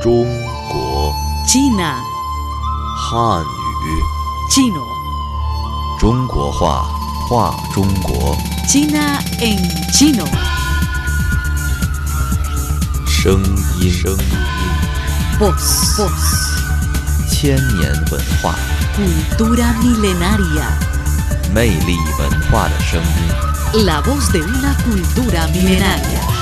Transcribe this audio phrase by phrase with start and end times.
[0.00, 0.24] 中
[0.70, 1.12] 国
[1.46, 1.96] China,
[2.96, 4.02] 汉语
[4.50, 4.82] chino,
[5.98, 6.86] 中国话
[7.28, 8.36] 话中国
[8.68, 9.58] China en
[9.92, 10.26] chino.
[13.06, 13.42] 声
[13.80, 14.18] 音声音
[15.38, 16.10] Voz, voz,
[17.28, 18.54] 千年文化
[18.96, 20.66] cultura milenaria.
[21.52, 23.84] 魅力文化的声音。
[23.84, 26.39] La voz de una cultura milenaria.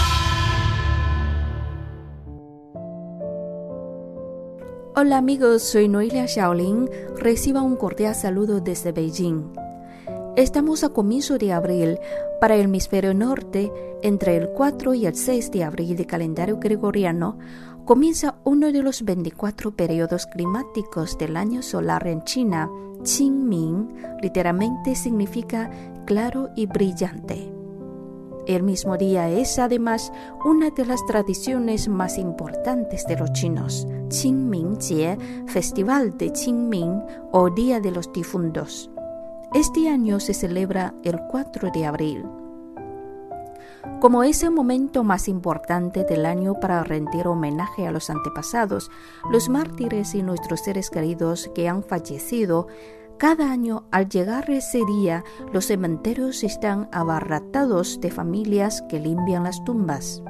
[5.02, 6.90] Hola amigos, soy Noelia Shaolin.
[7.16, 9.46] Reciba un cordial saludo desde Beijing.
[10.36, 11.98] Estamos a comienzo de abril.
[12.42, 13.72] Para el hemisferio norte,
[14.02, 17.38] entre el 4 y el 6 de abril de calendario gregoriano,
[17.86, 22.70] comienza uno de los 24 periodos climáticos del año solar en China.
[23.02, 25.72] Qingming literalmente significa
[26.06, 27.59] claro y brillante.
[28.50, 30.12] El mismo día es además
[30.44, 37.00] una de las tradiciones más importantes de los chinos, Qingmingjie, Festival de Qingming
[37.32, 38.90] o Día de los Difuntos.
[39.54, 42.26] Este año se celebra el 4 de abril.
[44.02, 48.90] Como es el momento más importante del año para rendir homenaje a los antepasados,
[49.30, 52.66] los mártires y nuestros seres queridos que han fallecido,
[53.20, 59.62] cada año al llegar ese día los cementerios están abarratados de familias que limpian las
[59.66, 60.24] tumbas.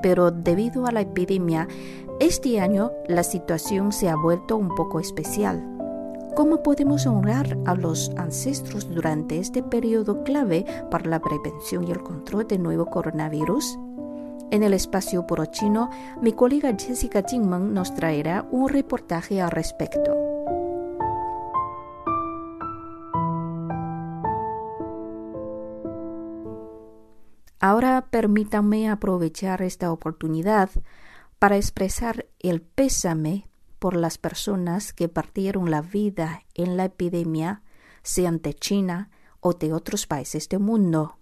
[0.00, 1.66] Pero debido a la epidemia,
[2.20, 5.60] este año la situación se ha vuelto un poco especial.
[6.36, 12.00] ¿Cómo podemos honrar a los ancestros durante este periodo clave para la prevención y el
[12.00, 13.76] control del nuevo coronavirus?
[14.52, 15.90] En el espacio puro chino,
[16.22, 20.29] mi colega Jessica Jingman nos traerá un reportaje al respecto.
[27.60, 30.70] Ahora permítanme aprovechar esta oportunidad
[31.38, 37.62] para expresar el pésame por las personas que partieron la vida en la epidemia,
[38.02, 41.18] sean de China o de otros países del mundo,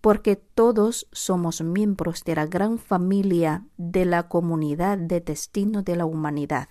[0.00, 6.04] porque todos somos miembros de la gran familia de la comunidad de destino de la
[6.04, 6.68] humanidad.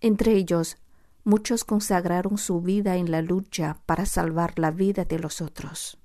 [0.00, 0.78] Entre ellos,
[1.24, 5.98] muchos consagraron su vida en la lucha para salvar la vida de los otros.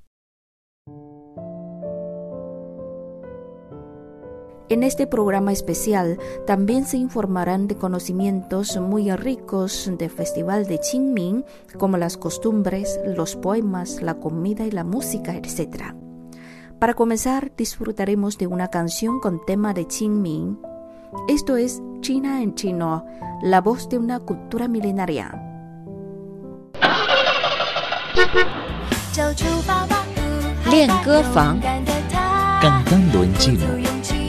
[4.72, 6.18] En este programa especial
[6.48, 11.44] también se informarán de conocimientos muy ricos del Festival de Qingming,
[11.78, 15.94] como las costumbres, los poemas, la comida y la música, etc.
[16.80, 20.58] Para comenzar, disfrutaremos de una canción con tema de Qingming.
[21.28, 23.06] Esto es China en chino,
[23.42, 25.38] la voz de una cultura milenaria.
[30.72, 31.60] Lian Ge Fang,
[32.62, 34.21] cantando en chino.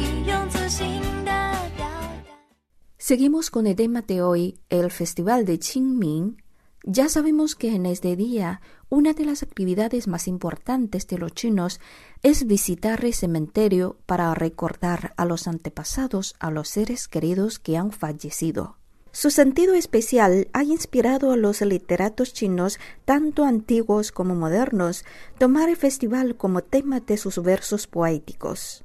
[3.04, 6.40] Seguimos con el tema de hoy, el Festival de Qingming.
[6.84, 11.80] Ya sabemos que en este día una de las actividades más importantes de los chinos
[12.22, 17.90] es visitar el cementerio para recordar a los antepasados, a los seres queridos que han
[17.90, 18.76] fallecido.
[19.10, 25.04] Su sentido especial ha inspirado a los literatos chinos, tanto antiguos como modernos,
[25.38, 28.84] tomar el festival como tema de sus versos poéticos.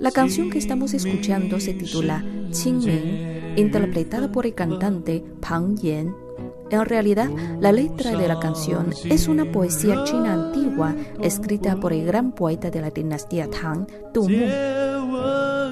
[0.00, 6.16] La canción que estamos escuchando se titula Qingming, interpretada por el cantante Pang Yan.
[6.70, 7.28] En realidad,
[7.60, 12.70] la letra de la canción es una poesía china antigua escrita por el gran poeta
[12.70, 14.46] de la dinastía Tang, Du Mu.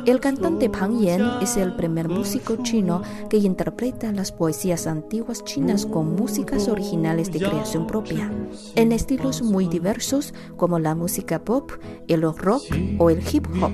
[0.04, 3.00] El cantante Pang Yan es el primer músico chino
[3.30, 8.30] que interpreta las poesías antiguas chinas con músicas originales de creación propia,
[8.74, 11.72] en estilos muy diversos como la música pop,
[12.08, 12.64] el rock
[12.98, 13.72] o el hip hop.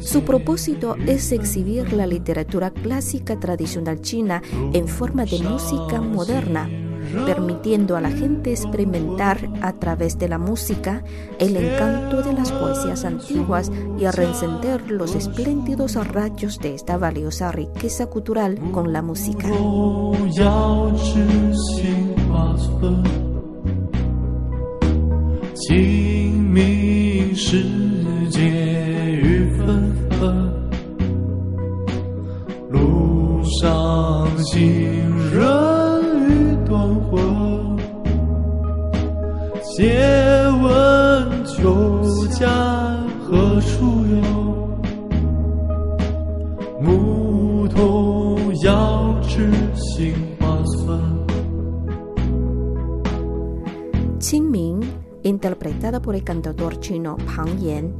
[0.00, 4.42] Su propósito es exhibir la literatura clásica tradicional china
[4.72, 6.68] en forma de música moderna,
[7.26, 11.02] permitiendo a la gente experimentar a través de la música
[11.38, 17.52] el encanto de las poesías antiguas y a reencender los espléndidos rayos de esta valiosa
[17.52, 19.48] riqueza cultural con la música.
[28.34, 28.42] 遥指杏花村，清明时节
[29.12, 30.22] 雨纷纷，
[32.70, 34.52] 路上行
[35.30, 35.38] 人
[36.28, 37.14] 欲断魂，
[39.76, 39.82] 借
[40.62, 42.42] 问酒家
[43.22, 44.16] 何处有？
[46.80, 50.98] 牧童遥指杏花村。
[54.18, 54.82] Qingming,
[55.22, 57.92] interpretada por el cantautor chino Pang Yan.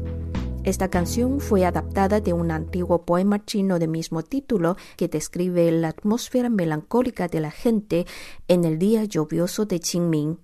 [0.64, 5.88] Esta canción fue adaptada de un antiguo poema chino de mismo título que describe la
[5.88, 8.06] atmósfera melancólica de la gente
[8.48, 10.40] en el día lluvioso de Qingming.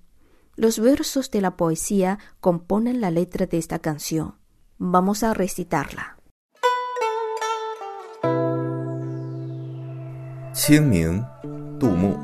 [0.56, 4.36] Los versos de la poesía componen la letra de esta canción.
[4.78, 6.18] Vamos a recitarla.
[10.54, 11.22] 清明，
[11.78, 12.18] 杜牧。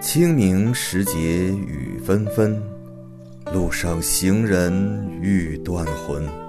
[0.00, 1.16] 清明时节
[1.54, 2.60] 雨纷纷，
[3.52, 6.41] 路上行人欲断魂。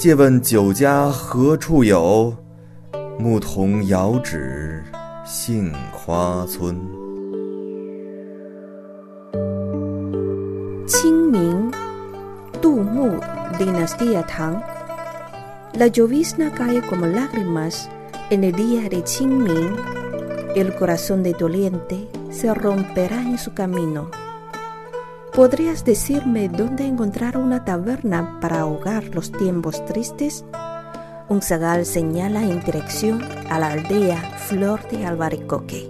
[0.00, 2.34] 借问酒家何处有？
[3.18, 4.82] 牧童遥指
[5.26, 6.74] 杏花村。
[10.86, 11.70] 清明
[12.62, 13.20] 杜牧
[13.58, 14.62] linus Dinastía Tang.
[15.74, 17.90] La llovizna cae como lágrimas
[18.30, 19.76] en el día de Qingming.
[20.56, 24.10] El corazón de doliente se romperá en su camino.
[25.34, 30.44] ¿Podrías decirme dónde encontrar una taberna para ahogar los tiempos tristes?
[31.28, 34.16] Un zagal señala en dirección a la aldea
[34.48, 35.88] Flor de Albaricoque.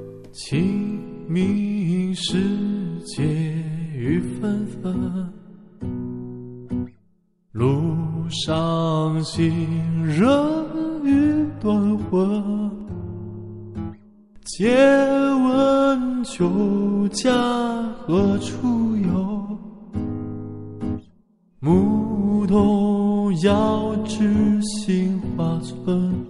[23.44, 26.28] 遥指杏花村。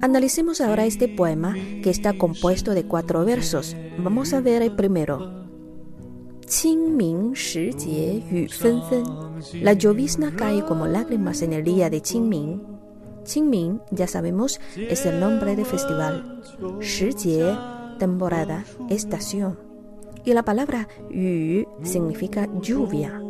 [0.00, 3.76] Analicemos ahora este poema que está compuesto de cuatro versos.
[3.98, 5.46] Vamos a ver el primero.
[6.46, 9.04] Qingming shi jie yu fen fen.
[9.62, 12.62] La llovizna cae como lágrimas en el día de Qingming.
[13.24, 16.42] Qingming, ya sabemos, es el nombre del festival.
[16.80, 17.56] Shi jie,
[17.98, 19.58] temporada, estación.
[20.24, 23.20] Y la palabra yu significa lluvia.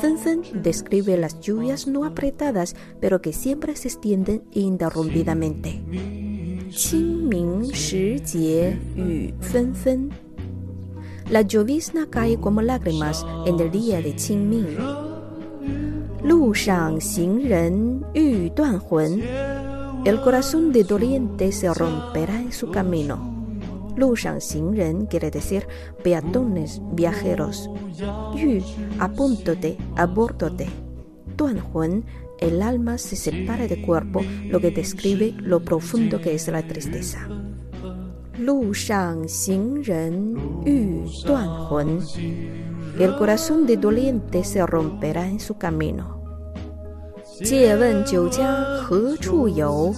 [0.00, 5.80] Fen describe las lluvias no apretadas, pero que siempre se extienden ininterrumpidamente.
[11.30, 14.76] La llovizna cae como lágrimas en el día de Qingming.
[16.22, 19.22] Lu shang xing ren yu duan hun.
[20.04, 23.39] El corazón de doliente se romperá en su camino.
[23.95, 25.67] Lu shang xing ren quiere decir
[26.03, 27.69] peatones, viajeros.
[28.35, 28.61] Yu,
[28.99, 30.67] a punto de, a bordo de.
[31.37, 32.03] Duan hun,
[32.39, 37.27] el alma se separa del cuerpo, lo que describe lo profundo que es la tristeza.
[38.37, 40.35] Lu shang xing ren
[40.65, 41.99] yu duan hun.
[42.99, 46.15] El corazón de doliente se romperá en su camino.
[47.43, 48.45] 借问酒家
[48.77, 49.93] 何处有?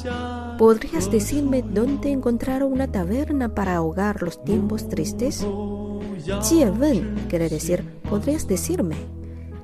[0.58, 5.46] ¿Podrías decirme dónde encontrar una taberna para ahogar los tiempos tristes?
[6.42, 6.70] Jie
[7.28, 8.96] quiere decir, ¿podrías decirme?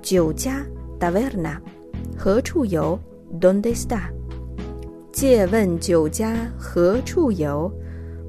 [0.02, 0.35] Jiu
[0.99, 1.62] taberna.
[2.25, 2.43] He
[3.31, 4.12] ¿dónde está?
[5.14, 6.11] Jie Wen Jiu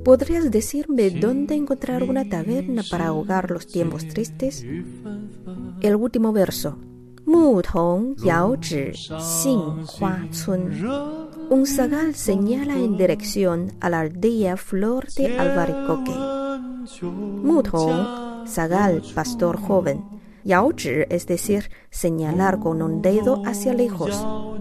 [0.04, 4.66] ¿Podrías decirme dónde encontrar una taberna para ahogar los tiempos tristes?
[5.82, 6.78] El último verso.
[7.26, 11.29] Mu Tong Yao Zhi, Xin Hua Chun.
[11.50, 16.14] Un zagal señala en dirección a la aldea Flor de Albaricoque.
[17.02, 20.04] Mutong, zagal, pastor joven.
[20.44, 24.16] Yaozhi, es decir, señalar con un dedo hacia lejos.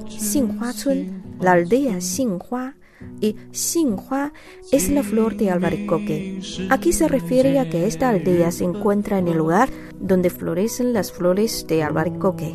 [0.09, 2.75] Xinhua Cun, la aldea Xinhua.
[3.21, 4.33] Y Xinhua
[4.71, 6.41] es la flor de albaricoque.
[6.71, 9.69] Aquí se refiere a que esta aldea se encuentra en el lugar
[10.01, 12.55] donde florecen las flores de albaricoque.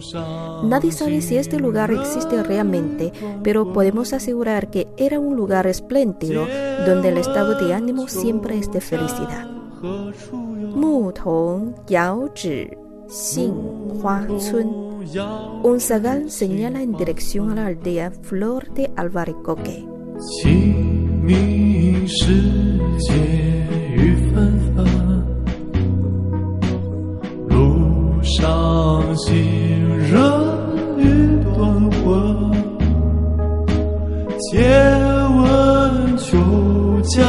[0.64, 3.12] Nadie sabe si este lugar existe realmente,
[3.44, 6.48] pero podemos asegurar que era un lugar espléndido
[6.86, 9.50] donde el estado de ánimo siempre es de felicidad.
[10.76, 12.70] Mutong Yao Zhi
[13.10, 14.94] Xinhua Cun.
[15.64, 19.93] Un zagal señala en dirección a la aldea Flor de Albaricoque.
[20.25, 22.34] 清明时
[22.98, 23.13] 节
[23.94, 24.86] 雨纷纷，
[27.50, 29.34] 路上行
[29.98, 30.12] 人
[30.98, 31.03] 欲
[31.53, 32.01] 断魂。
[34.51, 34.51] 借
[35.36, 36.32] 问酒
[37.01, 37.22] 家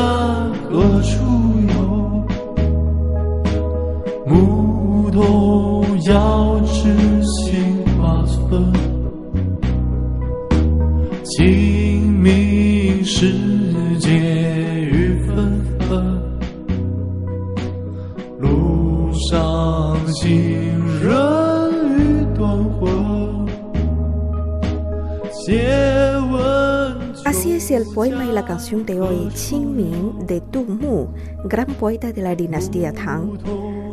[20.14, 20.30] 上行
[21.02, 21.10] 人
[21.98, 23.48] 欲断魂。
[25.32, 25.66] 借
[26.30, 31.08] 问 Así es el poema y la canción de hoy, Qingming de Tu Mu,
[31.44, 33.40] gran poeta de la dinastía Tang.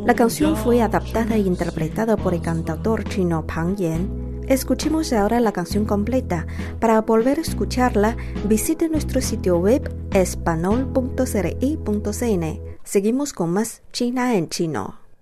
[0.05, 4.43] La canción fue adaptada e interpretada por el cantautor chino Pang Yan.
[4.47, 6.45] Escuchemos ahora la canción completa.
[6.79, 8.17] Para volver a escucharla,
[8.47, 12.61] visite nuestro sitio web espanol.cri.cn.
[12.83, 15.00] Seguimos con más China en chino.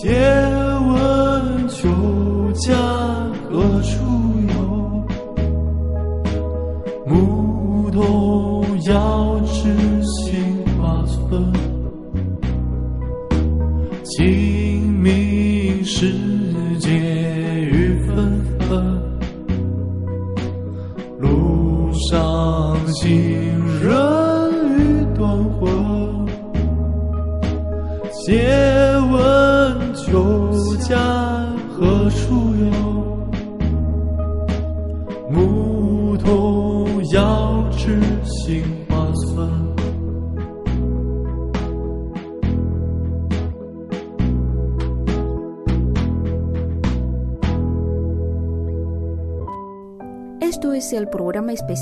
[0.00, 0.37] 借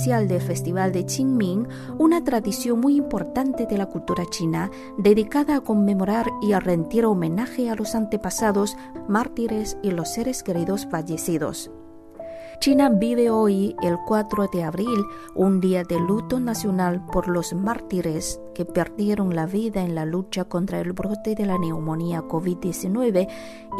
[0.06, 1.66] especial del Festival de Qingming,
[1.98, 7.68] una tradición muy importante de la cultura china dedicada a conmemorar y a rendir homenaje
[7.70, 8.76] a los antepasados,
[9.08, 11.72] mártires y los seres queridos fallecidos.
[12.60, 18.40] China vive hoy, el 4 de abril, un día de luto nacional por los mártires
[18.54, 23.28] que perdieron la vida en la lucha contra el brote de la neumonía COVID-19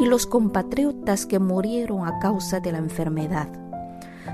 [0.01, 3.66] y los compatriotas que murieron a causa de la enfermedad.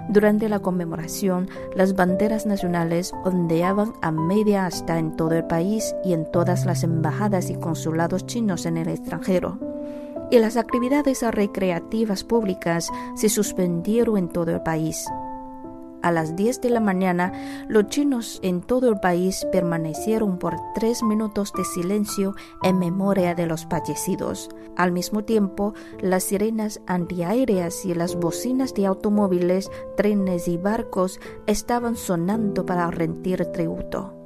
[0.09, 6.13] Durante la conmemoración, las banderas nacionales ondeaban a media asta en todo el país y
[6.13, 9.59] en todas las embajadas y consulados chinos en el extranjero.
[10.29, 15.05] Y las actividades recreativas públicas se suspendieron en todo el país.
[16.03, 17.31] A las 10 de la mañana,
[17.69, 23.47] los chinos en todo el país permanecieron por tres minutos de silencio en memoria de
[23.47, 24.49] los fallecidos.
[24.75, 31.95] Al mismo tiempo, las sirenas antiaéreas y las bocinas de automóviles, trenes y barcos estaban
[31.95, 34.22] sonando para rendir tributo.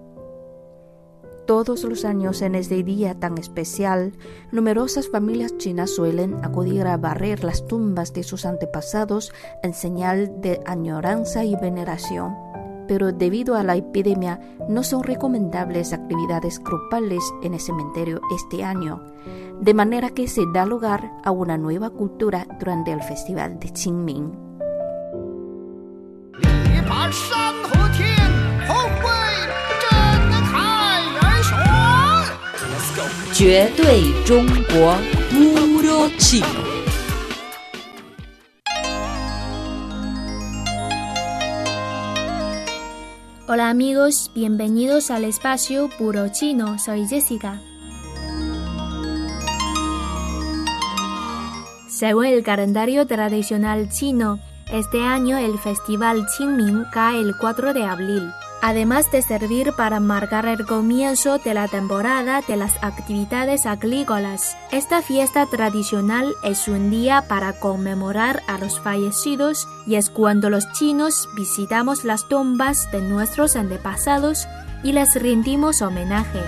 [1.48, 4.12] Todos los años en este día tan especial,
[4.52, 9.32] numerosas familias chinas suelen acudir a barrer las tumbas de sus antepasados
[9.64, 12.36] en señal de añoranza y veneración.
[12.90, 19.02] Pero debido a la epidemia, no son recomendables actividades grupales en el cementerio este año,
[19.62, 24.48] de manera que se da lugar a una nueva cultura durante el Festival de Qingming.
[33.37, 34.97] 绝对中国
[35.31, 36.47] puro chino
[43.49, 47.61] Hola amigos, bienvenidos al espacio Puro Chino, soy Jessica.
[51.89, 54.39] Según el calendario tradicional chino,
[54.73, 58.33] este año el festival Qingming cae el 4 de abril.
[58.68, 65.02] Además de servir para marcar el comienzo de la temporada de las actividades agrícolas, esta
[65.02, 71.30] fiesta tradicional es un día para conmemorar a los fallecidos y es cuando los chinos
[71.34, 74.46] visitamos las tumbas de nuestros antepasados
[74.84, 76.42] y les rendimos homenaje.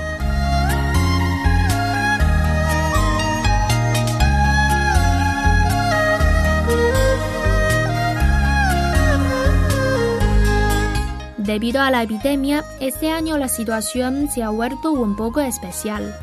[11.50, 16.16] Debido a la epidemia, este año la situación se ha vuelto un poco especial.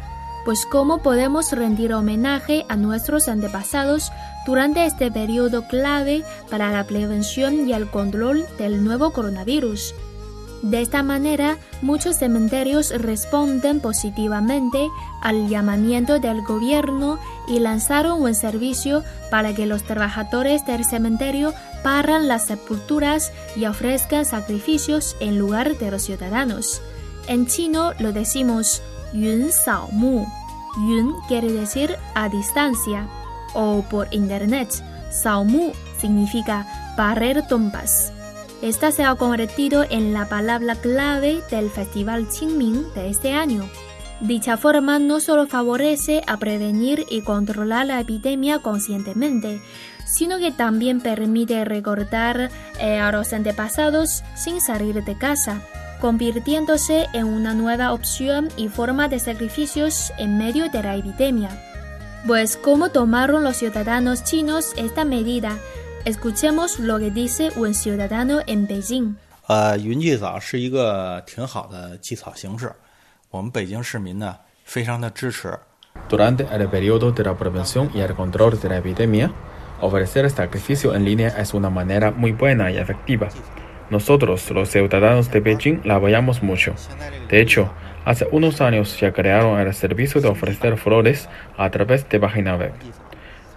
[0.44, 4.12] Pues cómo podemos rendir homenaje a nuestros antepasados
[4.46, 9.96] durante este periodo clave para la prevención y el control del nuevo coronavirus.
[10.66, 14.88] De esta manera, muchos cementerios responden positivamente
[15.22, 21.54] al llamamiento del gobierno y lanzaron un servicio para que los trabajadores del cementerio
[21.84, 26.82] paran las sepulturas y ofrezcan sacrificios en lugar de los ciudadanos.
[27.28, 28.82] En chino lo decimos
[29.12, 30.26] Yun Sao Mu.
[30.78, 33.06] Yun quiere decir a distancia
[33.54, 34.82] o por internet.
[35.12, 35.70] Sao Mu
[36.00, 38.12] significa barrer tumbas.
[38.62, 43.68] Esta se ha convertido en la palabra clave del Festival Qingming de este año.
[44.20, 49.60] Dicha forma no solo favorece a prevenir y controlar la epidemia conscientemente,
[50.06, 55.60] sino que también permite recordar eh, a los antepasados sin salir de casa,
[56.00, 61.50] convirtiéndose en una nueva opción y forma de sacrificios en medio de la epidemia.
[62.26, 65.58] Pues, ¿cómo tomaron los ciudadanos chinos esta medida?
[66.05, 69.15] Escuchemos lo que dice un ciudadano en Beijing.
[69.47, 72.71] 呃，云祭扫是一个挺好的祭扫形式，
[73.29, 75.59] 我们北京市民呢非常的支持。
[76.09, 79.31] Durante el periodo de la prevención y el control de la epidemia,
[79.81, 83.27] ofrecer sacrificio en línea es una manera muy buena y efectiva.
[83.89, 86.73] Nosotros, los ciudadanos de Beijing, la apoyamos mucho.
[87.27, 87.69] De hecho,
[88.05, 92.71] hace unos años ya crearon el servicio de ofrecer flores a través de página web.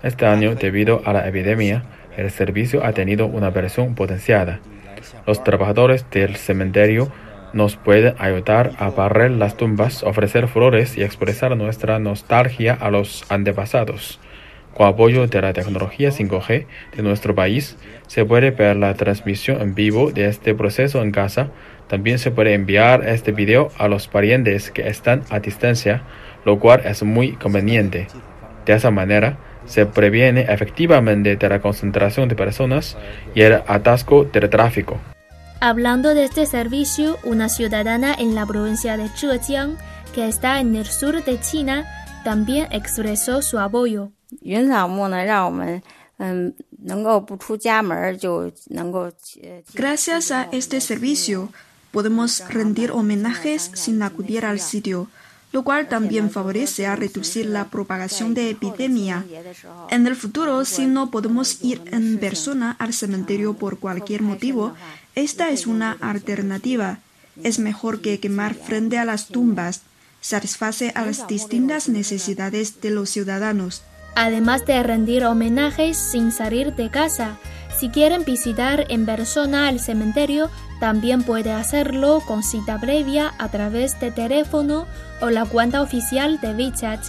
[0.03, 1.85] Este año, debido a la epidemia,
[2.20, 4.60] el servicio ha tenido una versión potenciada.
[5.26, 7.12] Los trabajadores del cementerio
[7.54, 13.26] nos pueden ayudar a barrer las tumbas, ofrecer flores y expresar nuestra nostalgia a los
[13.30, 14.20] antepasados.
[14.74, 17.78] Con apoyo de la tecnología 5G de nuestro país,
[18.08, 21.50] se puede ver la transmisión en vivo de este proceso en casa.
[21.88, 26.04] También se puede enviar este video a los parientes que están a distancia,
[26.46, 28.08] lo cual es muy conveniente.
[28.66, 32.98] De esa manera, se previene efectivamente de la concentración de personas
[33.36, 34.98] y el atasco del tráfico.
[35.62, 39.78] Hablando de este servicio, una ciudadana en la provincia de Zhejiang,
[40.14, 41.86] que está en el sur de China,
[42.24, 44.12] también expresó su apoyo.
[49.74, 51.50] Gracias a este servicio,
[51.92, 55.08] podemos rendir homenajes sin acudir al sitio
[55.52, 59.26] lo cual también favorece a reducir la propagación de epidemia.
[59.90, 64.74] En el futuro, si no podemos ir en persona al cementerio por cualquier motivo,
[65.16, 67.00] esta es una alternativa.
[67.44, 69.82] Es mejor que quemar frente a las tumbas.
[70.22, 73.84] Satisface a las distintas necesidades de los ciudadanos.
[74.16, 77.38] Además de rendir homenajes sin salir de casa,
[77.80, 84.00] si quieren visitar en persona el cementerio, también puede hacerlo con cita previa a través
[84.00, 84.88] de teléfono
[85.22, 87.02] o la cuenta oficial de WeChat.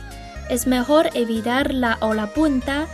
[0.49, 2.87] Es mejor evitar la hora punta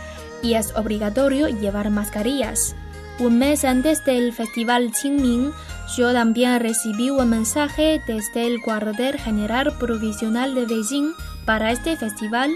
[0.43, 2.75] y es obligatorio llevar mascarillas.
[3.19, 5.51] Un mes antes del festival Qingming,
[5.95, 11.13] yo también recibí un mensaje desde el cuartel general provisional de Beijing
[11.45, 12.51] para este festival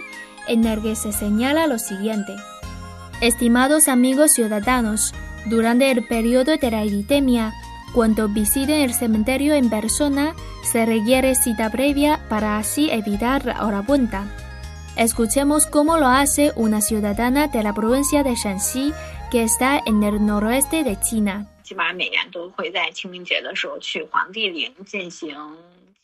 [0.48, 2.36] en el que se señala lo siguiente.
[3.22, 5.14] Estimados amigos ciudadanos,
[5.46, 7.54] durante el periodo de la epidemia,
[7.94, 13.82] cuando visiten el cementerio en persona, se requiere cita previa para así evitar la hora
[13.82, 14.26] punta.
[14.96, 18.94] Escuchemos cómo lo hace una ciudadana de la provincia de Shanxi
[19.32, 21.48] que está en el noroeste de China.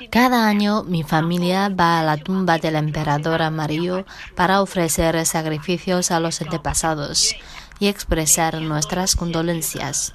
[0.10, 6.19] Cada año mi familia va a la tumba del emperador amarillo para ofrecer sacrificios a
[6.19, 7.36] los antepasados
[7.80, 10.13] y expresar nuestras condolencias.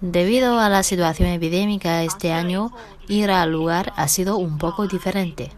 [0.00, 2.72] Debido a la situación epidémica este año,
[3.06, 5.52] ir al lugar ha sido un poco diferente.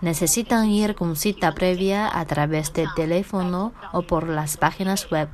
[0.00, 5.28] Necesitan ir con cita previa a través del teléfono o por las páginas web.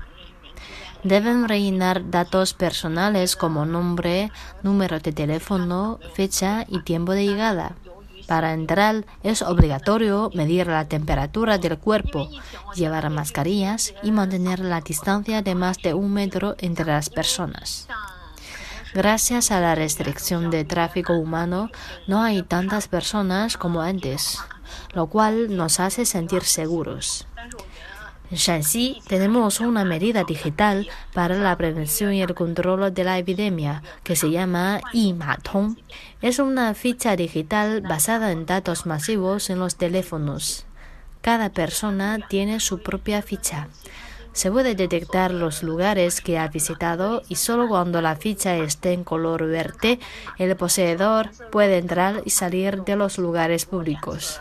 [1.05, 4.31] Deben rellenar datos personales como nombre,
[4.63, 7.77] número de teléfono, fecha y tiempo de llegada.
[8.27, 12.29] Para entrar es obligatorio medir la temperatura del cuerpo,
[12.75, 17.89] llevar mascarillas y mantener la distancia de más de un metro entre las personas.
[18.95, 21.71] Gracias a la restricción de tráfico humano,
[22.07, 24.39] no hay tantas personas como antes,
[24.95, 27.27] lo cual nos hace sentir seguros.
[28.31, 33.83] En Shanxi tenemos una medida digital para la prevención y el control de la epidemia
[34.05, 35.79] que se llama Yimatong.
[36.21, 40.67] Es una ficha digital basada en datos masivos en los teléfonos.
[41.23, 43.69] Cada persona tiene su propia ficha.
[44.33, 49.05] Se puede detectar los lugares que ha visitado y solo cuando la ficha esté en
[49.05, 49.99] color verde,
[50.39, 54.41] el poseedor puede entrar y salir de los lugares públicos.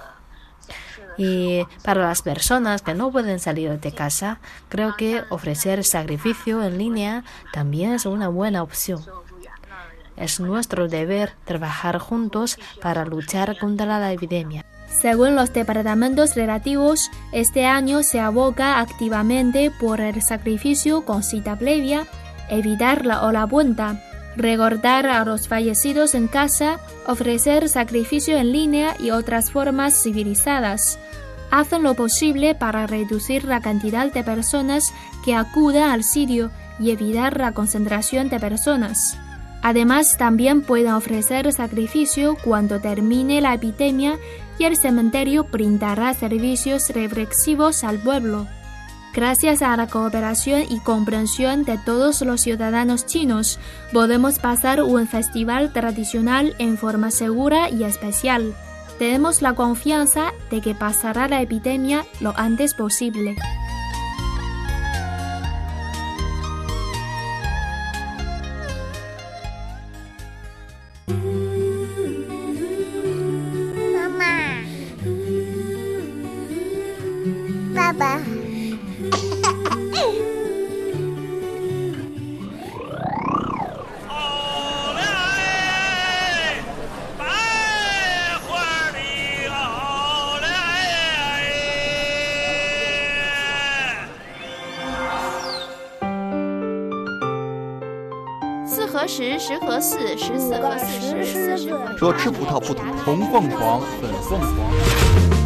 [1.17, 6.77] Y para las personas que no pueden salir de casa, creo que ofrecer sacrificio en
[6.77, 9.03] línea también es una buena opción.
[10.15, 14.63] Es nuestro deber trabajar juntos para luchar contra la epidemia.
[14.89, 22.07] Según los departamentos relativos, este año se aboga activamente por el sacrificio con cita previa,
[22.49, 24.01] evitar la ola punta,
[24.37, 30.99] recordar a los fallecidos en casa, ofrecer sacrificio en línea y otras formas civilizadas.
[31.51, 37.39] Hacen lo posible para reducir la cantidad de personas que acudan al sitio y evitar
[37.39, 39.17] la concentración de personas.
[39.61, 44.17] Además, también pueden ofrecer sacrificio cuando termine la epidemia
[44.59, 48.47] y el cementerio brindará servicios reflexivos al pueblo.
[49.13, 53.59] Gracias a la cooperación y comprensión de todos los ciudadanos chinos,
[53.91, 58.53] podemos pasar un festival tradicional en forma segura y especial.
[58.99, 63.35] Tenemos la confianza de que pasará la epidemia lo antes posible.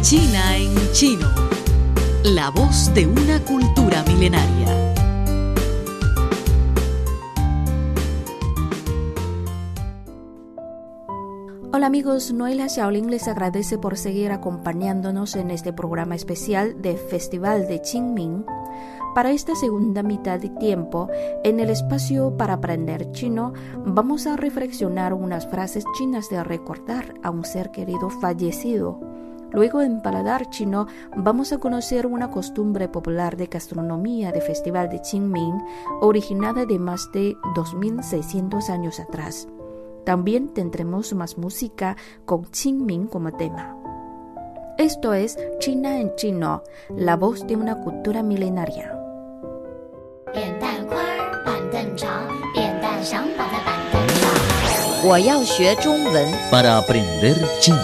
[0.00, 1.28] China en chino.
[2.24, 4.94] La voz de una cultura milenaria.
[11.74, 17.66] Hola amigos, Noelia Xiaolin les agradece por seguir acompañándonos en este programa especial de Festival
[17.66, 18.46] de Qingming.
[19.14, 21.10] Para esta segunda mitad de tiempo,
[21.44, 23.52] en el espacio para aprender chino,
[23.84, 28.98] vamos a reflexionar unas frases chinas de recordar a un ser querido fallecido.
[29.52, 35.02] Luego en Paladar Chino vamos a conocer una costumbre popular de gastronomía de Festival de
[35.02, 35.62] Qingming,
[36.00, 39.46] originada de más de 2600 años atrás.
[40.06, 43.76] También tendremos más música con Qingming como tema.
[44.78, 46.62] Esto es China en chino,
[46.96, 49.01] la voz de una cultura milenaria.
[56.50, 57.78] Para aprender chino.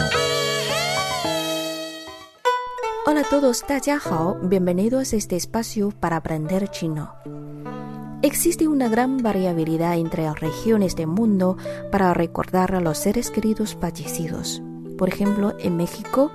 [3.06, 3.64] Hola a todos,
[4.06, 7.14] hao, bienvenidos a este espacio para aprender chino.
[8.22, 11.56] Existe una gran variabilidad entre regiones del mundo
[11.90, 14.62] para recordar a los seres queridos fallecidos.
[14.96, 16.30] Por ejemplo, en México,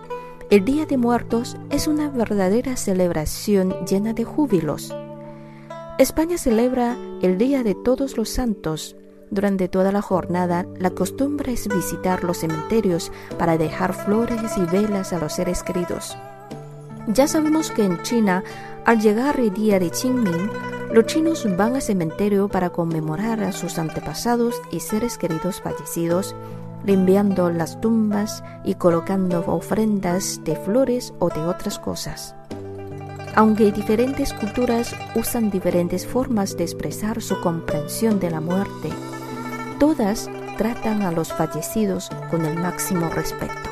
[0.50, 4.94] el Día de Muertos es una verdadera celebración llena de júbilos.
[6.00, 8.96] España celebra el Día de Todos los Santos.
[9.30, 15.14] Durante toda la jornada, la costumbre es visitar los cementerios para dejar flores y velas
[15.14, 16.18] a los seres queridos.
[17.08, 18.44] Ya sabemos que en China,
[18.86, 20.50] al llegar el día de Qingming,
[20.92, 26.36] los chinos van al cementerio para conmemorar a sus antepasados y seres queridos fallecidos,
[26.84, 32.36] limpiando las tumbas y colocando ofrendas de flores o de otras cosas.
[33.36, 38.90] Aunque diferentes culturas usan diferentes formas de expresar su comprensión de la muerte,
[39.80, 43.70] todas tratan a los fallecidos con el máximo respeto.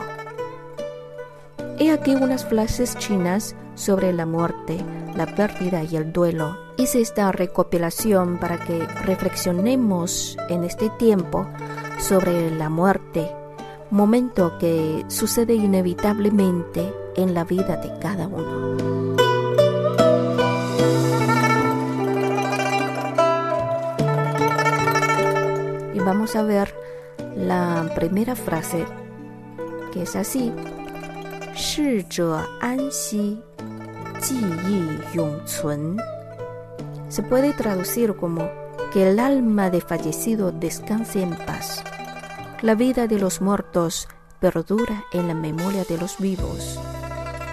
[1.77, 4.79] He aquí unas frases chinas sobre la muerte,
[5.15, 6.57] la pérdida y el duelo.
[6.77, 11.47] Hice esta recopilación para que reflexionemos en este tiempo
[11.99, 13.31] sobre la muerte,
[13.91, 19.00] momento que sucede inevitablemente en la vida de cada uno.
[26.05, 26.73] Vamos a ver
[27.35, 28.85] la primera frase
[29.91, 30.51] que es así.
[37.09, 38.49] Se puede traducir como
[38.93, 41.83] que el alma de fallecido descanse en paz.
[42.61, 44.07] La vida de los muertos
[44.39, 46.79] perdura en la memoria de los vivos.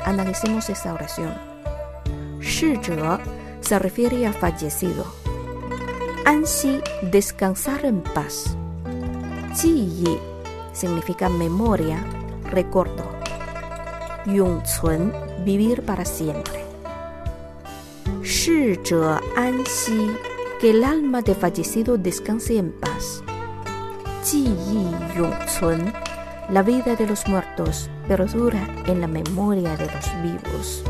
[0.04, 1.34] Analicemos esta oración.
[3.60, 5.04] se refiere a fallecido
[6.28, 8.54] Anxi, descansar en paz.
[9.56, 10.04] Ji
[10.74, 12.04] significa memoria,
[12.50, 13.02] recuerdo.
[14.26, 14.60] Yung
[15.46, 16.66] vivir para siempre.
[19.36, 20.10] Ansi,
[20.60, 23.22] que el alma de fallecido descanse en paz.
[24.22, 25.94] Ji Yi Yong Cun,
[26.50, 30.84] la vida de los muertos perdura en la memoria de los vivos.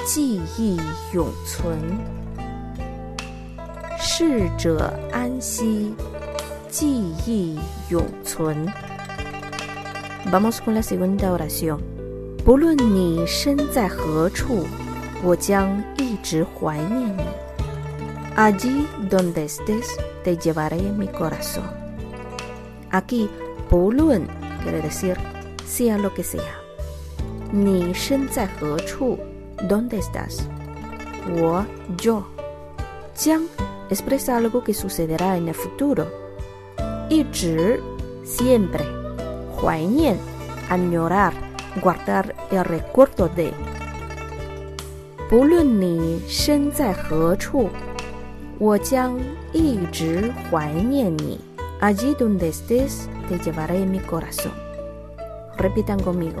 [0.00, 0.78] Ansi, Ji Yi
[1.12, 1.98] Yong Cun.
[5.12, 5.94] Ansi,
[6.70, 7.58] Ji Yi
[7.90, 8.72] Yong Cun.
[10.30, 11.80] Vamos con la segunda oración.
[12.44, 14.66] 不论你身在何处，
[15.24, 17.24] 我将一直怀念你。
[18.36, 19.86] Allí donde estés,
[20.22, 21.64] te llevaré mi corazón.
[22.92, 23.28] Aquí,
[23.68, 24.28] 不论
[24.62, 25.16] quiere decir
[25.66, 26.42] sea lo que sea.
[27.50, 29.18] 你身在何处
[29.68, 30.48] ？¿Dónde estás?
[31.40, 31.64] 我
[31.96, 32.24] yo
[33.14, 33.48] 将
[33.90, 36.06] expresa algo que sucederá en el futuro.
[37.08, 37.80] 一直
[38.24, 38.84] siempre
[39.56, 40.16] 怀念
[40.68, 41.32] añorar
[41.82, 43.52] guardar el recuerdo de.
[45.28, 47.68] 不论你身在何处，
[48.58, 49.18] 我将
[49.52, 51.40] 一直怀念你。
[51.80, 54.52] Allí donde estés, te llevaré mi corazón.
[55.58, 56.40] Repitan conmigo.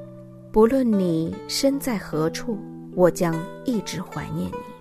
[0.52, 2.58] 不论你身在何处，
[2.94, 4.76] 我将一直怀念你。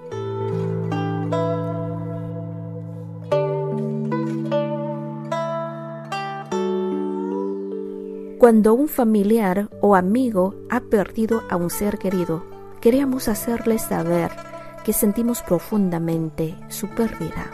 [8.38, 12.44] Cuando un familiar o amigo ha perdido a un ser querido,
[12.80, 14.30] queremos hacerles saber
[14.84, 17.50] que sentimos profundamente su pérdida.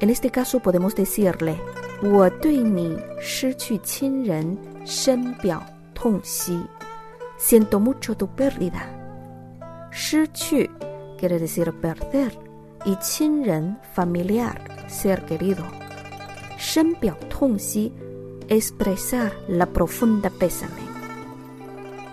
[0.00, 1.56] En este caso podemos decirle,
[7.38, 8.86] Siento mucho tu pérdida.
[9.90, 10.70] 失去
[11.18, 12.32] quiere decir perder
[12.84, 14.56] y 亲人 familiar
[14.88, 15.64] ser querido.
[16.56, 17.92] 深表痛惜
[18.48, 20.84] expresar la profunda pésame.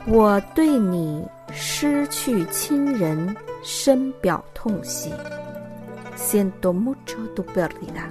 [0.08, 5.12] 我对你失去亲人深表痛惜。
[6.16, 8.10] Siento mucho tu pérdida.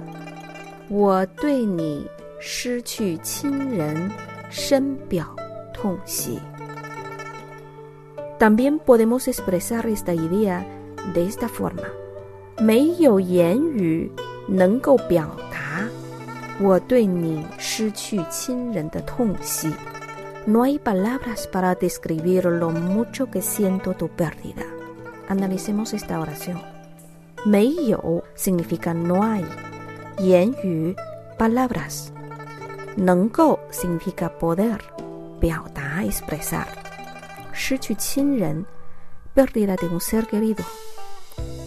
[0.89, 2.05] 我对你
[2.39, 4.11] 失去亲人
[4.49, 5.25] 深表
[5.73, 6.39] 痛惜。
[8.37, 10.65] También podemos expresar esta idea
[11.13, 11.87] de esta forma.
[12.59, 14.11] 没有言语
[14.47, 15.87] 能够表达。
[16.59, 19.71] 我对你失去亲人的痛惜。
[20.45, 24.63] No hay palabras para describir lo mucho que siento tu pérdida.
[25.27, 26.59] Analicemos esta oración.
[27.45, 29.43] 没有 significa no hay.
[30.17, 30.95] 言语
[31.37, 32.11] palabras.
[32.95, 34.79] 能够 significa poder,
[35.39, 36.65] 表达 expresar.
[37.55, 38.65] 失去亲人
[39.35, 40.63] pérdida de un ser querido.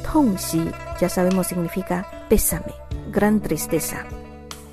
[0.03, 2.73] 痛惜 ya sabemos significa pésame,
[3.13, 4.05] gran tristeza.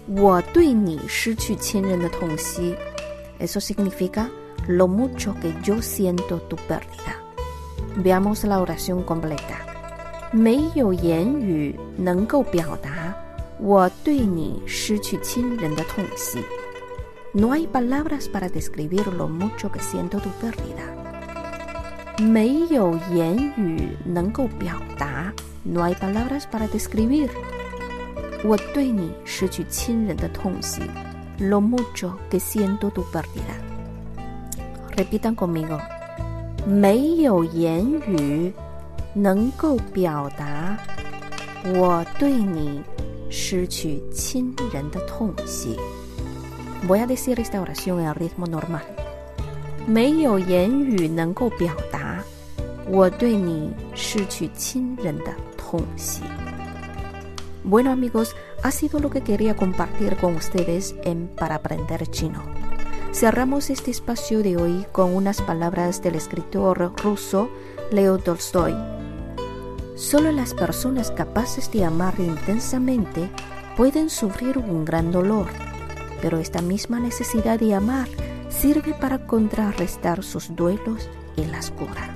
[0.08, 2.76] 我对你失去亲人的痛惜，
[3.40, 4.30] eso significa
[4.68, 7.16] lo mucho que yo siento tu pérdida.
[7.98, 9.58] Veamos la oración completa.
[10.32, 13.14] 没有言语能够表达
[13.60, 16.40] 我对你失去亲人的痛惜。
[17.34, 20.95] No hay palabras para describir lo mucho que siento tu pérdida.
[22.20, 25.32] 没有言语能够表达，
[25.64, 27.30] No hay palabras para describir
[28.44, 30.82] 我对你失去亲人的痛惜，
[31.40, 35.80] lo mucho que siento tu pérdida。Repitan conmigo，
[36.66, 38.52] 没有言语
[39.14, 40.78] 能够表达
[41.76, 42.82] 我对你
[43.30, 45.78] 失去亲人的痛惜。
[46.88, 48.82] Voy a decir esta oración en ritmo normal。
[49.88, 51.95] 没有言语能够表达
[52.88, 56.22] 我对你失去亲人的痛惜。
[57.64, 62.42] Bueno amigos, ha sido lo que quería compartir con ustedes en Para Aprender Chino.
[63.14, 67.50] Cerramos este espacio de hoy con unas palabras del escritor ruso
[67.92, 68.76] Leo Tolstoy.
[69.96, 73.30] Solo las personas capaces de amar intensamente
[73.78, 75.48] pueden sufrir un gran dolor,
[76.22, 78.08] pero esta misma necesidad de amar
[78.50, 82.15] sirve para contrarrestar sus duelos y las cura.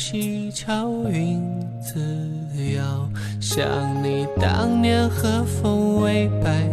[0.00, 1.38] 西桥云
[1.78, 2.00] 自
[2.74, 3.06] 摇，
[3.38, 3.68] 想
[4.02, 6.66] 你当年和风微摆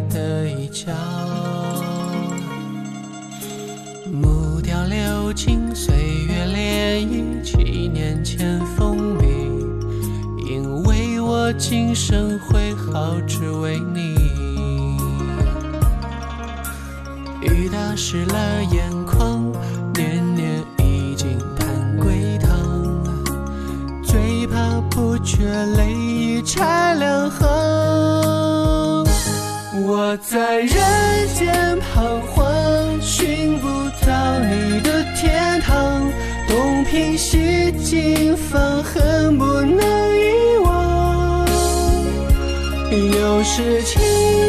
[43.57, 44.01] 是清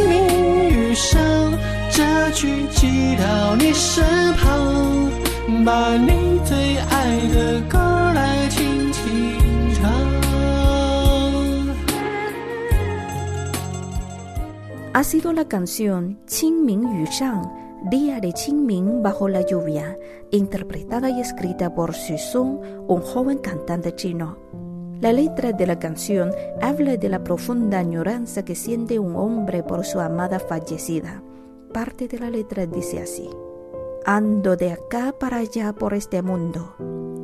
[0.10, 1.22] 明雨上，
[1.90, 9.04] 这句寄到你身旁，把你最爱的歌来轻轻
[9.74, 9.84] 唱。
[14.94, 17.42] ha sido la canción Qingming Yu Shang,
[17.90, 19.98] Día de Qingming bajo la lluvia,
[20.32, 24.38] interpretada y escrita por Xu Song, un joven cantante chino.
[25.01, 29.85] La letra de la canción habla de la profunda añoranza que siente un hombre por
[29.85, 31.23] su amada fallecida.
[31.73, 33.31] Parte de la letra dice así:
[34.05, 36.75] Ando de acá para allá por este mundo,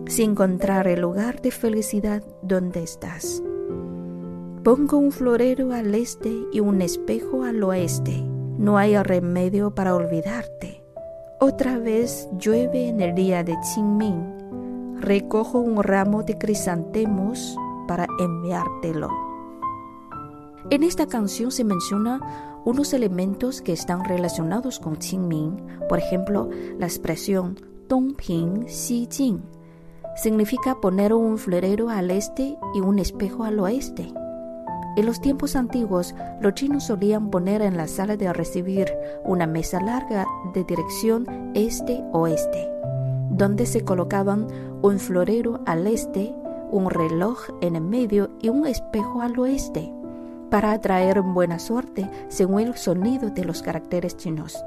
[0.06, 3.42] sin encontrar el lugar de felicidad donde estás.
[4.62, 8.22] Pongo un florero al este y un espejo al oeste.
[8.56, 10.84] No hay remedio para olvidarte.
[11.40, 15.00] Otra vez llueve en el día de Qingming.
[15.00, 19.08] Recojo un ramo de crisantemos para enviártelo.
[20.70, 25.56] En esta canción se menciona unos elementos que están relacionados con Qingming,
[25.88, 27.56] por ejemplo, la expresión
[27.88, 29.40] Dongping Xi Jing
[30.16, 34.12] significa poner un florero al este y un espejo al oeste.
[34.96, 38.92] En los tiempos antiguos, los chinos solían poner en la sala de recibir
[39.24, 42.70] una mesa larga de dirección este-oeste,
[43.30, 44.46] donde se colocaban
[44.82, 46.32] un florero al este,
[46.74, 49.92] un reloj en el medio y un espejo al oeste,
[50.50, 54.58] para atraer buena suerte según el sonido de los caracteres chinos.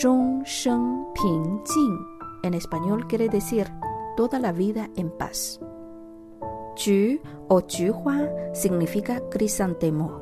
[0.00, 1.98] Zhong Sheng Ping Jing
[2.42, 3.68] en español quiere decir
[4.16, 5.60] toda la vida en paz.
[6.76, 10.20] Ju o Juhua significa crisantemo.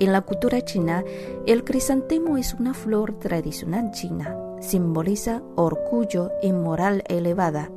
[0.00, 1.04] En la cultura china,
[1.46, 4.36] el crisantemo es una flor tradicional china.
[4.60, 7.70] Simboliza orgullo y moral elevada.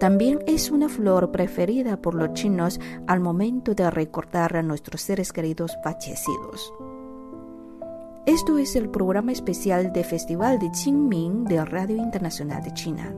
[0.00, 5.30] También es una flor preferida por los chinos al momento de recordar a nuestros seres
[5.30, 6.72] queridos fallecidos.
[8.24, 13.14] Esto es el programa especial de Festival de Qingming de Radio Internacional de China.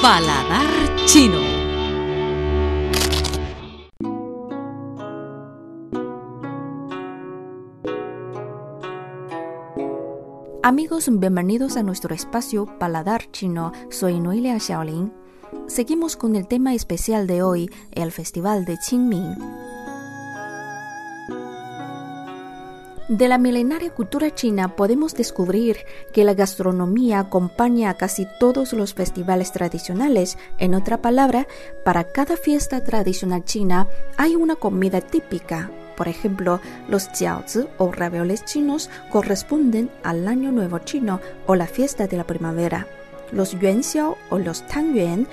[0.00, 1.53] Paladar chino.
[10.66, 13.72] Amigos, bienvenidos a nuestro espacio Paladar Chino.
[13.90, 15.12] Soy Noelia Xiaolin.
[15.66, 19.36] Seguimos con el tema especial de hoy, el Festival de Qingming.
[23.10, 25.76] De la milenaria cultura china podemos descubrir
[26.14, 30.38] que la gastronomía acompaña a casi todos los festivales tradicionales.
[30.56, 31.46] En otra palabra,
[31.84, 35.70] para cada fiesta tradicional china hay una comida típica.
[35.96, 42.06] Por ejemplo, los jiaozi o ravioles chinos corresponden al Año Nuevo chino o la fiesta
[42.06, 42.86] de la primavera.
[43.32, 45.26] Los yuanxiao o los tangyuan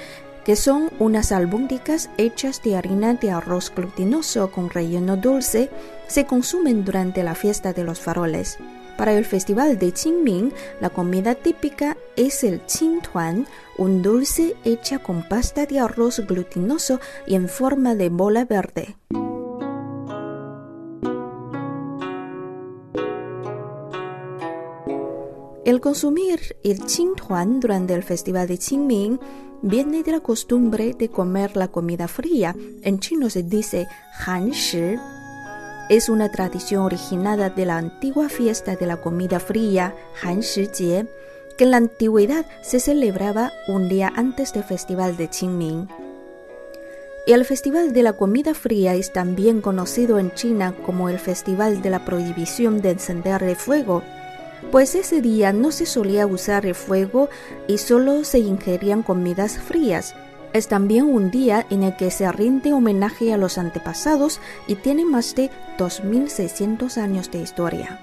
[0.46, 5.70] que son unas albóndigas hechas de harina de arroz glutinoso con relleno dulce,
[6.08, 8.58] se consumen durante la fiesta de los faroles.
[8.98, 13.48] Para el festival de Qingming, la comida típica es el qingtuan,
[13.78, 18.96] un dulce hecha con pasta de arroz glutinoso y en forma de bola verde.
[25.64, 29.20] El consumir el qingtuan durante el festival de Qingming
[29.62, 32.56] viene de la costumbre de comer la comida fría.
[32.82, 33.88] En chino se dice
[34.26, 34.96] Han Shi.
[35.88, 39.94] Es una tradición originada de la antigua fiesta de la comida fría,
[40.24, 41.06] Han Shi Jie,
[41.60, 45.88] que en la antigüedad se celebraba un día antes del festival de Qingming.
[47.28, 51.92] El festival de la comida fría es también conocido en China como el festival de
[51.92, 54.02] la prohibición de encender el fuego
[54.72, 57.30] pues ese día no se solía usar el fuego
[57.68, 60.16] y solo se ingerían comidas frías.
[60.54, 65.06] Es también un día en el que se rinde homenaje a los antepasados y tiene
[65.06, 68.00] más de 2.600 años de historia.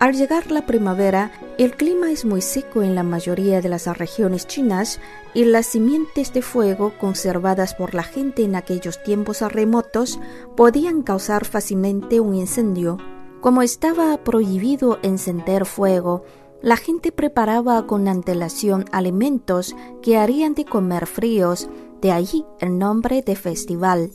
[0.00, 4.46] Al llegar la primavera, el clima es muy seco en la mayoría de las regiones
[4.46, 5.00] chinas
[5.32, 10.18] y las simientes de fuego conservadas por la gente en aquellos tiempos remotos
[10.56, 12.98] podían causar fácilmente un incendio.
[13.44, 16.24] Como estaba prohibido encender fuego,
[16.62, 21.68] la gente preparaba con antelación alimentos que harían de comer fríos,
[22.00, 24.12] de allí el nombre de festival.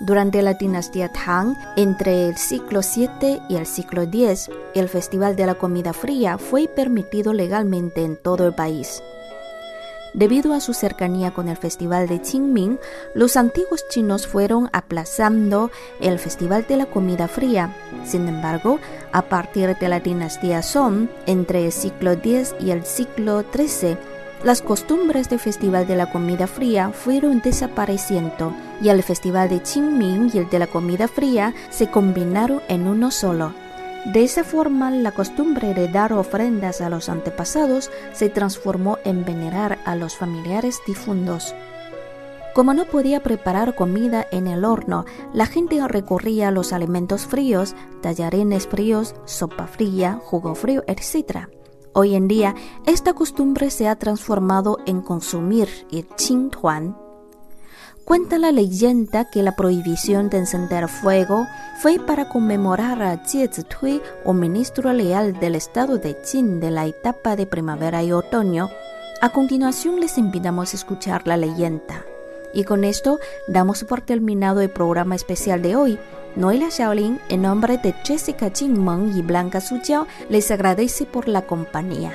[0.00, 5.44] Durante la dinastía Tang, entre el siglo VII y el siglo X, el Festival de
[5.44, 9.02] la Comida Fría fue permitido legalmente en todo el país.
[10.14, 12.78] Debido a su cercanía con el Festival de Qingming,
[13.16, 17.74] los antiguos chinos fueron aplazando el Festival de la Comida Fría.
[18.04, 18.78] Sin embargo,
[19.10, 23.98] a partir de la dinastía Song, entre el siglo X y el siglo XIII,
[24.44, 30.30] las costumbres del Festival de la Comida Fría fueron desapareciendo y el Festival de Qingming
[30.32, 33.63] y el de la Comida Fría se combinaron en uno solo.
[34.04, 39.78] De esa forma, la costumbre de dar ofrendas a los antepasados se transformó en venerar
[39.86, 41.54] a los familiares difuntos.
[42.54, 47.74] Como no podía preparar comida en el horno, la gente recurría a los alimentos fríos,
[48.02, 51.48] tallarines fríos, sopa fría, jugo frío, etc.
[51.94, 52.54] Hoy en día,
[52.86, 57.03] esta costumbre se ha transformado en consumir el Qingtuan.
[58.04, 61.46] Cuenta la leyenda que la prohibición de encender fuego
[61.78, 66.84] fue para conmemorar a Jie Zitui, o ministro leal del estado de Qin de la
[66.84, 68.68] etapa de primavera y otoño.
[69.22, 72.04] A continuación les invitamos a escuchar la leyenda.
[72.52, 75.98] Y con esto damos por terminado el programa especial de hoy.
[76.36, 82.12] Noelia Shaolin, en nombre de Jessica Meng y Blanca Sujiao, les agradece por la compañía.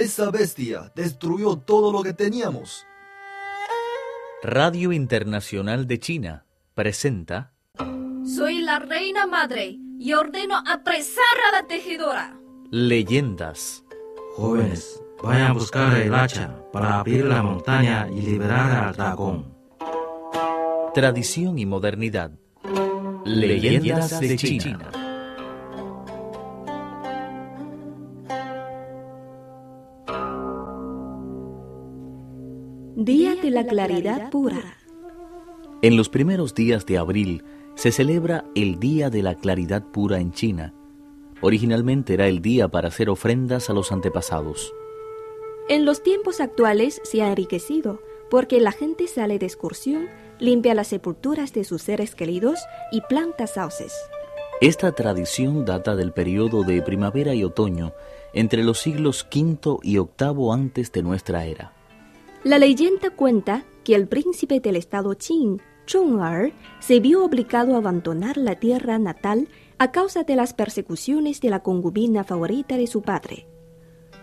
[0.00, 2.86] Esa bestia destruyó todo lo que teníamos.
[4.42, 7.52] Radio Internacional de China presenta
[8.24, 12.40] Soy la reina madre y ordeno apresar a la tejedora.
[12.70, 13.84] Leyendas.
[14.36, 19.54] Jóvenes, vayan a buscar el hacha para abrir la montaña y liberar al dragón.
[20.94, 22.30] Tradición y modernidad.
[23.26, 24.90] Leyendas, de, China.
[33.50, 34.76] De la Claridad Pura.
[35.82, 37.42] En los primeros días de abril
[37.74, 40.72] se celebra el Día de la Claridad Pura en China.
[41.40, 44.72] Originalmente era el día para hacer ofrendas a los antepasados.
[45.68, 50.88] En los tiempos actuales se ha enriquecido porque la gente sale de excursión, limpia las
[50.88, 52.60] sepulturas de sus seres queridos
[52.92, 53.92] y planta sauces.
[54.60, 57.94] Esta tradición data del periodo de primavera y otoño
[58.32, 61.79] entre los siglos V y VIII antes de nuestra era.
[62.42, 68.38] La leyenda cuenta que el príncipe del estado Qin, Zhong'er, se vio obligado a abandonar
[68.38, 73.46] la tierra natal a causa de las persecuciones de la concubina favorita de su padre.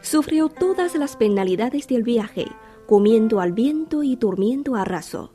[0.02, 2.48] Sufrió todas las penalidades del viaje,
[2.88, 5.32] comiendo al viento y durmiendo a raso.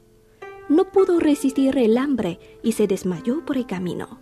[0.69, 4.19] No pudo resistir el hambre y se desmayó por el camino.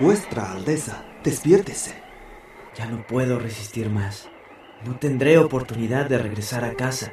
[0.00, 1.96] Vuestra Alteza, despiértese.
[2.76, 4.28] Ya no puedo resistir más.
[4.86, 7.12] No tendré oportunidad de regresar a casa.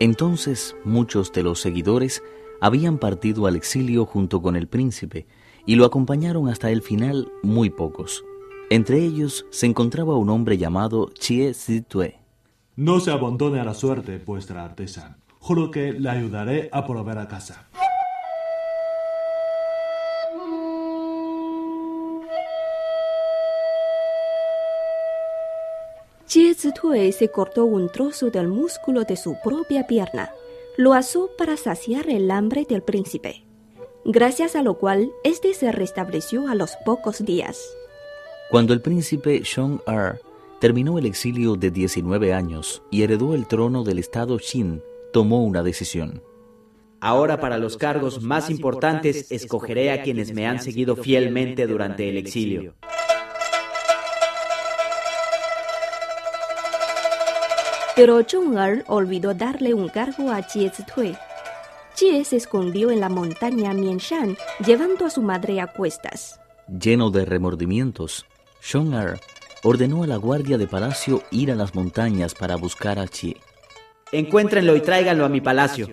[0.00, 2.22] Entonces muchos de los seguidores
[2.60, 5.26] habían partido al exilio junto con el príncipe
[5.66, 8.24] y lo acompañaron hasta el final muy pocos.
[8.70, 12.18] Entre ellos se encontraba un hombre llamado Chie Zitue.
[12.76, 15.18] No se abandone a la suerte, vuestra artesa.
[15.40, 17.68] Juro que le ayudaré a volver a casa.
[26.28, 30.30] Jie se cortó un trozo del músculo de su propia pierna.
[30.76, 33.46] Lo asó para saciar el hambre del príncipe,
[34.04, 37.58] gracias a lo cual éste se restableció a los pocos días.
[38.50, 40.20] Cuando el príncipe Shong Er
[40.60, 44.82] terminó el exilio de 19 años y heredó el trono del estado Qin,
[45.14, 46.22] tomó una decisión.
[47.00, 52.18] Ahora para los cargos más importantes escogeré a quienes me han seguido fielmente durante el
[52.18, 52.74] exilio.
[57.98, 61.16] Pero Zhong'er olvidó darle un cargo a Jie Zitue.
[61.96, 66.38] Jie se escondió en la montaña Mianshan, llevando a su madre a cuestas.
[66.68, 68.24] Lleno de remordimientos,
[68.62, 69.18] Zhong'er
[69.64, 73.36] ordenó a la guardia de palacio ir a las montañas para buscar a Chie.
[74.12, 75.88] Encuéntrenlo y tráiganlo a mi palacio.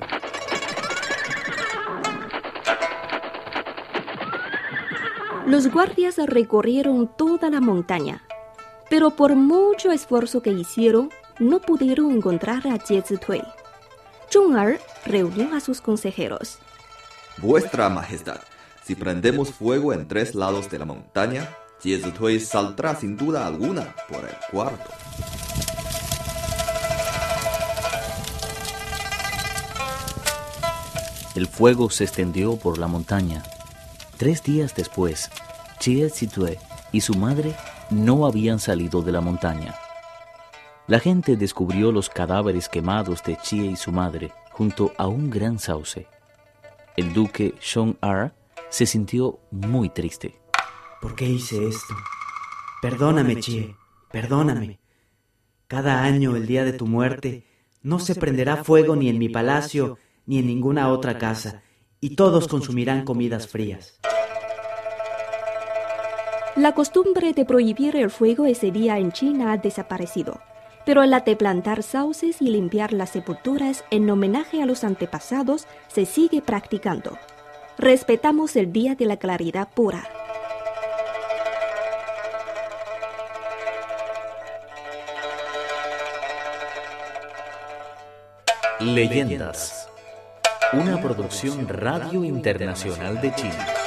[5.48, 8.22] Los guardias recorrieron toda la montaña,
[8.92, 11.10] pero por mucho esfuerzo que hicieron,
[11.40, 13.42] no pudieron encontrar a Jie Zitui.
[14.30, 16.60] Zhong-er reunió a sus consejeros.
[17.38, 18.40] Vuestra Majestad,
[18.84, 21.50] si prendemos fuego en tres lados de la montaña,
[21.82, 24.92] Jie Zitui saldrá sin duda alguna por el cuarto.
[31.36, 33.44] El fuego se extendió por la montaña.
[34.18, 35.30] Tres días después,
[35.80, 36.58] Chie Zitue
[36.94, 37.54] y su madre
[37.90, 39.76] no habían salido de la montaña.
[40.88, 45.58] La gente descubrió los cadáveres quemados de Chie y su madre junto a un gran
[45.58, 46.06] sauce.
[46.96, 48.36] El duque Shong Ar
[48.70, 50.40] se sintió muy triste.
[51.02, 51.96] ¿Por qué hice esto?
[52.84, 53.76] Perdóname, Chie,
[54.12, 54.80] perdóname.
[55.66, 57.48] Cada año, el día de tu muerte,
[57.82, 61.64] no se prenderá fuego ni en mi palacio ni en ninguna otra casa,
[62.00, 64.00] y todos consumirán comidas frías.
[66.56, 70.40] La costumbre de prohibir el fuego ese día en China ha desaparecido,
[70.86, 76.06] pero la de plantar sauces y limpiar las sepulturas en homenaje a los antepasados se
[76.06, 77.18] sigue practicando.
[77.78, 80.08] Respetamos el Día de la Claridad Pura.
[88.80, 89.90] Leyendas.
[90.74, 93.85] Una producción Radio Internacional de China.